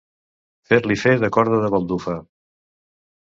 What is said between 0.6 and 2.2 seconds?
Fer-li fer de corda de baldufa.